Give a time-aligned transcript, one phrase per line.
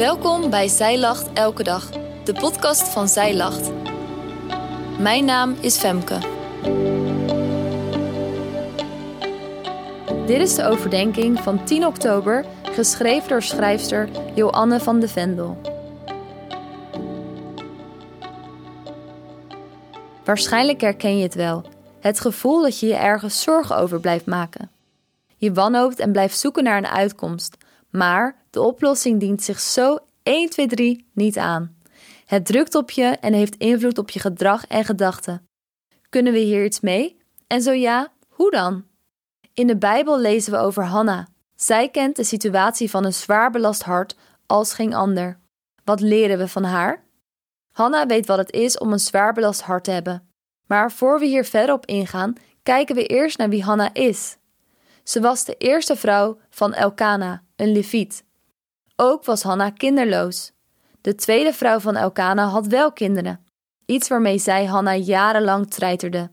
[0.00, 1.90] Welkom bij Zij Lacht Elke Dag,
[2.24, 3.70] de podcast van Zij Lacht.
[4.98, 6.18] Mijn naam is Femke.
[10.26, 15.60] Dit is de overdenking van 10 oktober, geschreven door schrijfster Joanne van de Vendel.
[20.24, 21.64] Waarschijnlijk herken je het wel.
[22.00, 24.70] Het gevoel dat je je ergens zorgen over blijft maken.
[25.36, 27.56] Je wanhoopt en blijft zoeken naar een uitkomst,
[27.90, 31.76] maar de oplossing dient zich zo 1, 2, 3 niet aan.
[32.26, 35.48] Het drukt op je en heeft invloed op je gedrag en gedachten.
[36.08, 37.20] Kunnen we hier iets mee?
[37.46, 38.84] En zo ja, hoe dan?
[39.54, 41.28] In de Bijbel lezen we over Hanna.
[41.56, 45.38] Zij kent de situatie van een zwaar belast hart als geen ander.
[45.84, 47.04] Wat leren we van haar?
[47.72, 50.28] Hanna weet wat het is om een zwaar belast hart te hebben.
[50.66, 54.36] Maar voor we hier verder op ingaan, kijken we eerst naar wie Hanna is.
[55.02, 58.24] Ze was de eerste vrouw van Elkana, een leviet.
[58.96, 60.52] Ook was Hanna kinderloos.
[61.00, 63.44] De tweede vrouw van Elkana had wel kinderen,
[63.86, 66.30] iets waarmee zij Hanna jarenlang treiterde.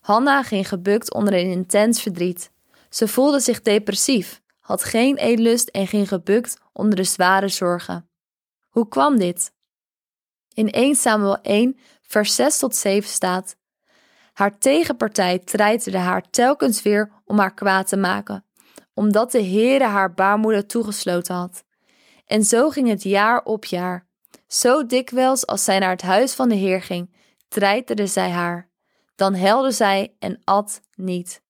[0.00, 2.50] Hanna ging gebukt onder een intens verdriet.
[2.90, 8.08] Ze voelde zich depressief, had geen eetlust en ging gebukt onder de zware zorgen.
[8.68, 9.52] Hoe kwam dit?
[10.54, 13.56] In 1 Samuel 1, vers 6 tot 7 staat:
[14.32, 18.44] Haar tegenpartij treiterde haar telkens weer om haar kwaad te maken,
[18.94, 21.64] omdat de Heere haar baarmoeder toegesloten had.
[22.26, 24.06] En zo ging het jaar op jaar.
[24.46, 27.14] Zo dikwijls als zij naar het huis van de Heer ging,
[27.48, 28.70] treiterde zij haar.
[29.14, 31.42] Dan helde zij en at niet.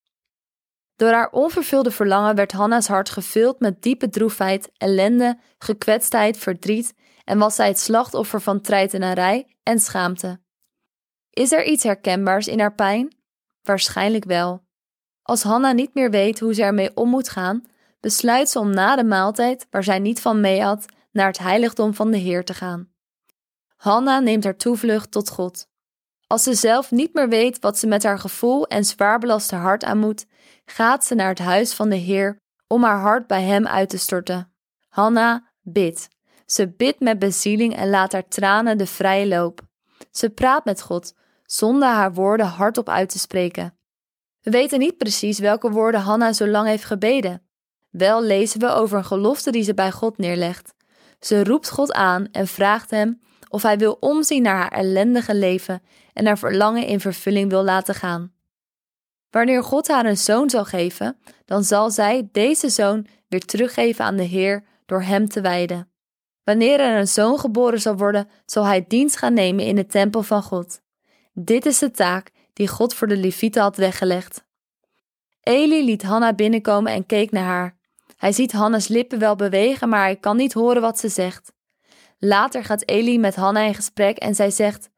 [0.96, 7.38] Door haar onvervulde verlangen werd Hanna's hart gevuld met diepe droefheid, ellende, gekwetstheid, verdriet en
[7.38, 10.40] was zij het slachtoffer van treitenarij en schaamte.
[11.30, 13.16] Is er iets herkenbaars in haar pijn?
[13.62, 14.64] Waarschijnlijk wel.
[15.22, 17.64] Als Hanna niet meer weet hoe ze ermee om moet gaan,
[18.00, 21.94] besluit ze om na de maaltijd, waar zij niet van mee had, naar het heiligdom
[21.94, 22.90] van de Heer te gaan.
[23.76, 25.66] Hanna neemt haar toevlucht tot God.
[26.26, 29.84] Als ze zelf niet meer weet wat ze met haar gevoel en zwaar belaste hart
[29.84, 30.26] aan moet,
[30.64, 33.98] gaat ze naar het huis van de Heer om haar hart bij hem uit te
[33.98, 34.52] storten.
[34.88, 36.08] Hanna bidt.
[36.46, 39.60] Ze bidt met bezieling en laat haar tranen de vrije loop.
[40.10, 43.76] Ze praat met God, zonder haar woorden hardop uit te spreken.
[44.42, 47.42] We weten niet precies welke woorden Hanna zo lang heeft gebeden.
[47.90, 50.74] Wel lezen we over een gelofte die ze bij God neerlegt.
[51.20, 55.82] Ze roept God aan en vraagt hem of hij wil omzien naar haar ellendige leven
[56.12, 58.32] en haar verlangen in vervulling wil laten gaan.
[59.30, 64.16] Wanneer God haar een zoon zal geven, dan zal zij deze zoon weer teruggeven aan
[64.16, 65.90] de Heer door hem te wijden.
[66.44, 70.22] Wanneer er een zoon geboren zal worden, zal hij dienst gaan nemen in de tempel
[70.22, 70.80] van God.
[71.32, 74.44] Dit is de taak die God voor de Levieten had weggelegd.
[75.40, 77.78] Eli liet Hanna binnenkomen en keek naar haar.
[78.16, 81.52] Hij ziet Hanna's lippen wel bewegen, maar hij kan niet horen wat ze zegt.
[82.18, 84.90] Later gaat Eli met Hanna in gesprek en zij zegt: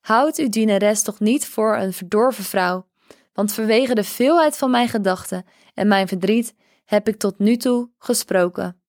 [0.00, 2.88] Houd uw dienares toch niet voor een verdorven vrouw,
[3.32, 5.44] want vanwege de veelheid van mijn gedachten
[5.74, 8.82] en mijn verdriet heb ik tot nu toe gesproken.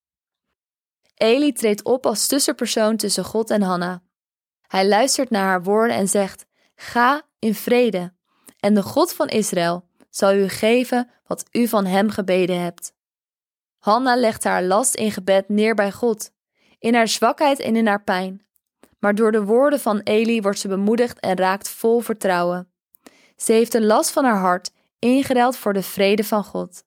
[1.15, 4.03] Eli treedt op als tussenpersoon tussen God en Hanna.
[4.67, 6.45] Hij luistert naar haar woorden en zegt:
[6.75, 8.13] Ga in vrede,
[8.59, 12.93] en de God van Israël zal u geven wat u van hem gebeden hebt.
[13.77, 16.31] Hanna legt haar last in gebed neer bij God,
[16.79, 18.45] in haar zwakheid en in haar pijn.
[18.99, 22.71] Maar door de woorden van Eli wordt ze bemoedigd en raakt vol vertrouwen.
[23.35, 26.83] Ze heeft de last van haar hart ingeruild voor de vrede van God.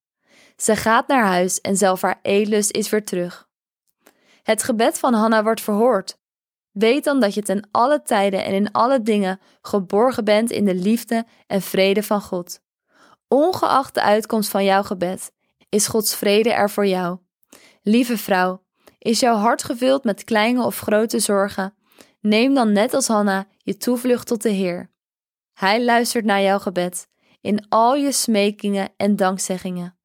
[0.56, 3.48] Ze gaat naar huis en zelf haar eetlust is weer terug.
[4.42, 6.18] Het gebed van Hanna wordt verhoord.
[6.78, 10.74] Weet dan dat je ten alle tijden en in alle dingen geborgen bent in de
[10.74, 12.60] liefde en vrede van God.
[13.28, 15.32] Ongeacht de uitkomst van jouw gebed,
[15.68, 17.18] is Gods vrede er voor jou.
[17.82, 18.62] Lieve vrouw,
[18.98, 21.74] is jouw hart gevuld met kleine of grote zorgen?
[22.20, 24.90] Neem dan net als Hanna je toevlucht tot de Heer.
[25.52, 27.08] Hij luistert naar jouw gebed
[27.40, 29.98] in al je smekingen en dankzeggingen.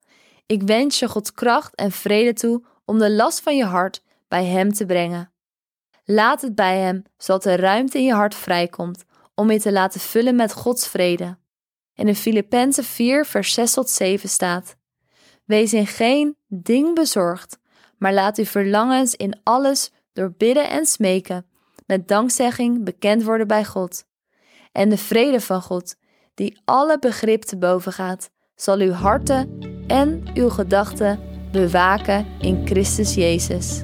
[0.45, 4.45] Ik wens je God kracht en vrede toe om de last van je hart bij
[4.45, 5.31] Hem te brengen.
[6.13, 9.03] Laat het bij Hem, zodat de ruimte in je hart vrijkomt
[9.35, 11.37] om je te laten vullen met Gods vrede.
[11.95, 14.75] En in Filippenzen 4, vers 6 tot 7 staat:
[15.45, 17.57] Wees in geen ding bezorgd,
[17.97, 21.45] maar laat uw verlangens in alles door bidden en smeken,
[21.85, 24.03] met dankzegging bekend worden bij God.
[24.71, 25.95] En de vrede van God,
[26.33, 31.19] die alle begrip te boven gaat, zal uw harten en uw gedachten
[31.51, 33.83] bewaken in Christus Jezus.